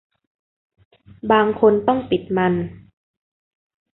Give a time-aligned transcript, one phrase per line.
[1.31, 2.53] บางคนต้องปิดมัน